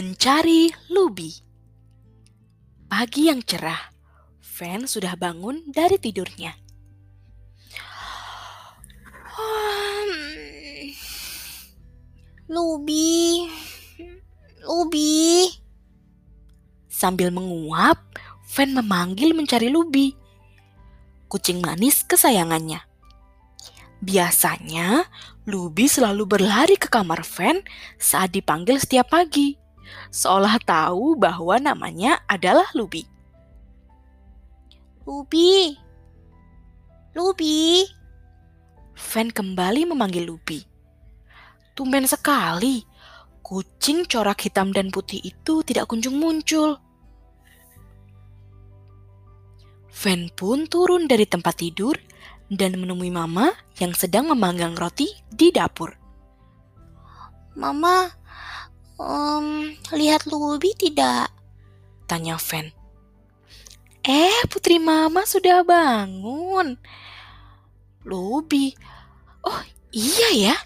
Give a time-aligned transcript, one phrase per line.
[0.00, 1.28] Mencari Lubi
[2.88, 3.92] Pagi yang cerah,
[4.56, 6.56] Van sudah bangun dari tidurnya.
[12.48, 13.44] Lubi,
[14.64, 15.52] Lubi.
[16.88, 18.00] Sambil menguap,
[18.56, 20.16] Van memanggil mencari Lubi.
[21.28, 22.80] Kucing manis kesayangannya.
[24.00, 25.04] Biasanya,
[25.44, 27.60] Lubi selalu berlari ke kamar Van
[28.00, 29.60] saat dipanggil setiap pagi,
[30.10, 33.06] seolah tahu bahwa namanya adalah Lubi.
[35.06, 35.74] Lubi,
[37.16, 37.82] Lubi.
[38.94, 40.60] Van kembali memanggil Lubi.
[41.72, 42.84] Tumben sekali,
[43.40, 46.76] kucing corak hitam dan putih itu tidak kunjung muncul.
[49.90, 51.98] Van pun turun dari tempat tidur
[52.50, 55.94] dan menemui Mama yang sedang memanggang roti di dapur.
[57.58, 58.08] Mama,
[59.00, 61.32] um, lihat Lubi tidak?
[62.04, 62.68] Tanya Van.
[64.04, 66.76] Eh, putri Mama sudah bangun.
[68.04, 68.72] Lubi.
[69.44, 69.60] Oh,
[69.92, 70.56] iya ya.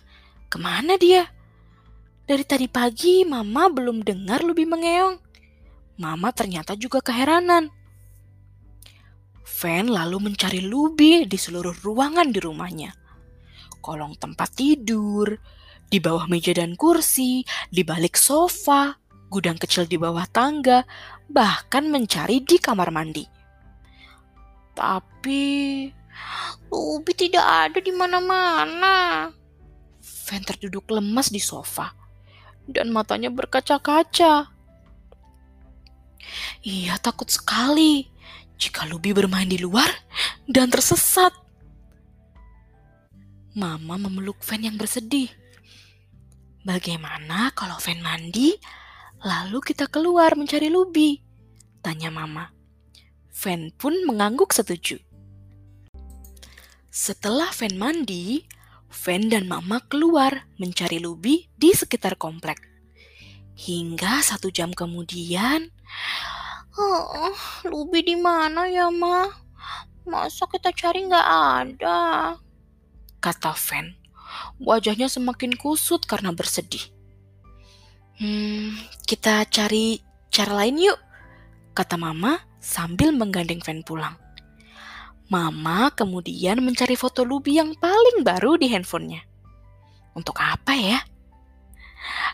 [0.51, 1.27] Ke mana dia?
[2.25, 5.19] Dari tadi pagi Mama belum dengar Lubi mengeong.
[5.99, 7.71] Mama ternyata juga keheranan.
[9.45, 12.91] Van lalu mencari Lubi di seluruh ruangan di rumahnya.
[13.85, 15.37] Kolong tempat tidur,
[15.89, 18.97] di bawah meja dan kursi, di balik sofa,
[19.31, 20.87] gudang kecil di bawah tangga,
[21.31, 23.25] bahkan mencari di kamar mandi.
[24.75, 25.43] Tapi
[26.71, 29.31] Lubi tidak ada di mana-mana.
[30.25, 31.95] Van terduduk lemas di sofa
[32.67, 34.51] dan matanya berkaca-kaca.
[36.65, 38.09] Ia takut sekali
[38.57, 39.87] jika Lubi bermain di luar
[40.49, 41.31] dan tersesat.
[43.55, 45.31] Mama memeluk Van yang bersedih.
[46.65, 48.57] Bagaimana kalau Van mandi,
[49.21, 51.21] lalu kita keluar mencari Lubi?
[51.85, 52.49] Tanya Mama.
[53.37, 54.97] Van pun mengangguk setuju.
[56.89, 58.49] Setelah Van mandi,
[58.89, 62.65] Van dan Mama keluar mencari Lubi di sekitar komplek.
[63.61, 65.69] Hingga satu jam kemudian,
[66.81, 67.31] Oh,
[67.69, 69.29] Lubi di mana ya, Ma?
[70.09, 72.01] Masa kita cari nggak ada?
[73.21, 74.04] Kata Van.
[74.61, 76.83] Wajahnya semakin kusut karena bersedih.
[78.19, 79.99] Hmm, kita cari
[80.31, 80.99] cara lain yuk,
[81.75, 84.17] kata Mama sambil menggandeng Van pulang.
[85.31, 89.25] Mama kemudian mencari foto Lubi yang paling baru di handphonenya.
[90.15, 90.99] Untuk apa ya?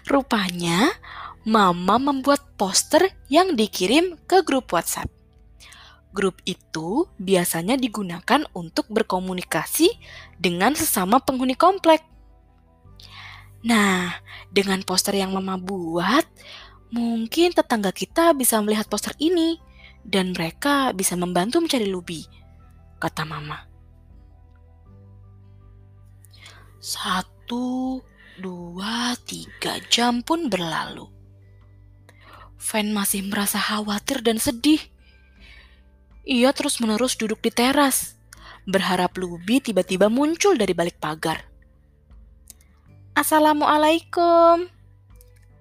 [0.04, 0.91] Rupanya
[1.48, 5.19] Mama membuat poster yang dikirim ke grup WhatsApp.
[6.10, 9.94] Grup itu biasanya digunakan untuk berkomunikasi
[10.34, 12.03] dengan sesama penghuni komplek.
[13.62, 14.19] Nah,
[14.50, 16.26] dengan poster yang Mama buat,
[16.91, 19.60] mungkin tetangga kita bisa melihat poster ini
[20.03, 22.27] dan mereka bisa membantu mencari Lubi,
[22.98, 23.71] kata Mama.
[26.81, 28.00] Satu,
[28.41, 31.06] dua, tiga jam pun berlalu.
[32.56, 34.81] Van masih merasa khawatir dan sedih.
[36.28, 38.20] Ia terus-menerus duduk di teras,
[38.69, 41.48] berharap Lubi tiba-tiba muncul dari balik pagar.
[43.16, 44.69] Assalamualaikum.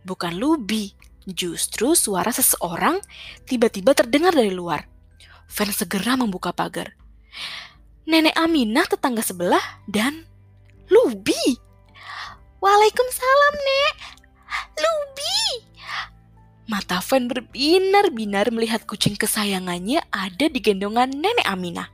[0.04, 0.92] Bukan Lubi,
[1.24, 3.00] justru suara seseorang
[3.48, 4.84] tiba-tiba terdengar dari luar.
[5.48, 6.92] Van segera membuka pagar.
[8.04, 10.28] Nenek Aminah tetangga sebelah dan
[10.92, 11.69] Lubi.
[17.10, 21.90] Van berbinar-binar melihat kucing kesayangannya ada di gendongan nenek Aminah.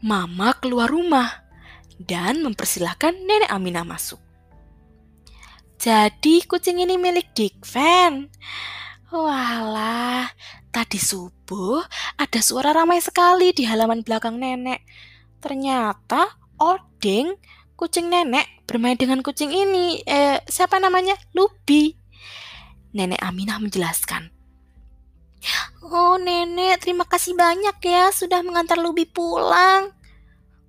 [0.00, 1.44] Mama keluar rumah
[2.00, 4.16] dan mempersilahkan nenek Aminah masuk.
[5.76, 8.32] Jadi kucing ini milik Dick Van.
[9.12, 10.32] Walah,
[10.72, 11.84] tadi subuh
[12.16, 14.80] ada suara ramai sekali di halaman belakang nenek.
[15.44, 17.36] Ternyata Odeng,
[17.76, 20.02] kucing nenek, bermain dengan kucing ini.
[20.02, 21.14] Eh, siapa namanya?
[21.32, 21.94] Lubi.
[22.92, 24.34] Nenek Aminah menjelaskan.
[25.86, 29.94] Oh, nenek, terima kasih banyak ya sudah mengantar Lubi pulang.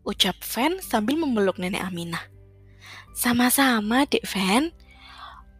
[0.06, 2.22] Ucap Van sambil memeluk nenek Aminah.
[3.18, 4.70] Sama-sama, Dek Van.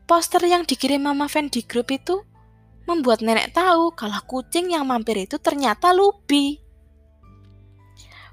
[0.06, 2.22] Poster yang dikirim Mama Van di grup itu
[2.88, 6.62] membuat nenek tahu kalau kucing yang mampir itu ternyata Lubi.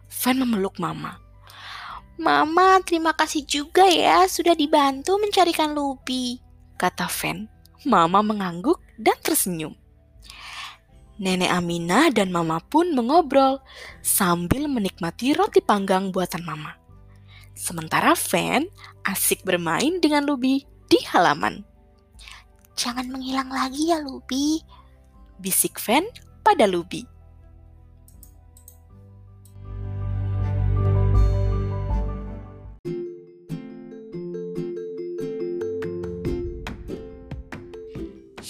[0.07, 1.24] Van memeluk Mama.
[2.15, 6.39] Mama, terima kasih juga ya sudah dibantu mencarikan Lubi,
[6.79, 7.51] kata Van.
[7.83, 9.75] Mama mengangguk dan tersenyum.
[11.19, 13.59] Nenek Aminah dan Mama pun mengobrol
[13.99, 16.79] sambil menikmati roti panggang buatan Mama.
[17.55, 18.67] Sementara Van
[19.03, 21.67] asik bermain dengan Lubi di halaman.
[22.75, 24.59] Jangan menghilang lagi ya, Lubi.
[25.39, 26.07] Bisik Fen
[26.43, 27.14] pada Lubi.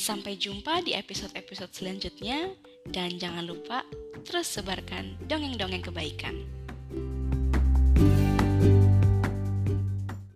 [0.05, 2.53] Sampai jumpa di episode-episode selanjutnya,
[2.93, 3.89] dan jangan lupa
[4.29, 6.45] terus sebarkan dongeng-dongeng kebaikan.